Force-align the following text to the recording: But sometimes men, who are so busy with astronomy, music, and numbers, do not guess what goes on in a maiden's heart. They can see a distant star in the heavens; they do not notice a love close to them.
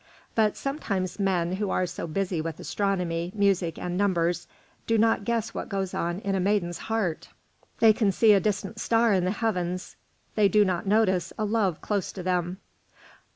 But 0.33 0.57
sometimes 0.57 1.19
men, 1.19 1.57
who 1.57 1.69
are 1.69 1.85
so 1.85 2.07
busy 2.07 2.41
with 2.41 2.59
astronomy, 2.59 3.31
music, 3.35 3.77
and 3.77 3.95
numbers, 3.95 4.47
do 4.87 4.97
not 4.97 5.25
guess 5.25 5.53
what 5.53 5.69
goes 5.69 5.93
on 5.93 6.21
in 6.21 6.33
a 6.33 6.39
maiden's 6.39 6.79
heart. 6.89 7.29
They 7.79 7.93
can 7.93 8.11
see 8.11 8.33
a 8.33 8.39
distant 8.39 8.79
star 8.79 9.13
in 9.13 9.25
the 9.25 9.29
heavens; 9.29 9.95
they 10.33 10.47
do 10.49 10.65
not 10.65 10.87
notice 10.87 11.33
a 11.37 11.45
love 11.45 11.81
close 11.81 12.11
to 12.13 12.23
them. 12.23 12.57